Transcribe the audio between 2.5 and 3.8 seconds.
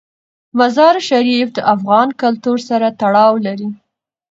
سره تړاو لري.